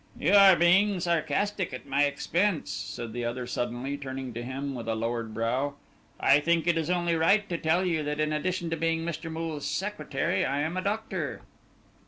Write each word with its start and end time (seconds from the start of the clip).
"You 0.19 0.33
are 0.33 0.55
being 0.55 0.99
sarcastic 0.99 1.71
at 1.75 1.85
my 1.85 2.05
expense," 2.05 2.71
said 2.71 3.13
the 3.13 3.23
other, 3.23 3.45
suddenly 3.45 3.97
turning 3.97 4.33
to 4.33 4.41
him 4.41 4.73
with 4.73 4.87
a 4.87 4.95
lowered 4.95 5.31
brow. 5.31 5.75
"I 6.19 6.39
think 6.39 6.65
it 6.65 6.75
is 6.75 6.89
only 6.89 7.15
right 7.15 7.47
to 7.49 7.57
tell 7.59 7.85
you 7.85 8.01
that, 8.01 8.19
in 8.19 8.33
addition 8.33 8.71
to 8.71 8.75
being 8.75 9.05
Mr. 9.05 9.31
Moole's 9.31 9.67
secretary, 9.67 10.43
I 10.43 10.61
am 10.61 10.75
a 10.75 10.81
doctor." 10.81 11.43